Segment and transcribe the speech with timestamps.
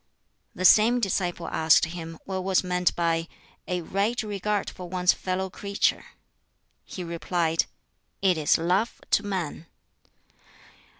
[0.55, 3.27] The same disciple asked him what was meant by
[3.67, 6.03] "a right regard for one's fellow creatures."
[6.83, 7.67] He replied,
[8.19, 9.67] "It is love to man."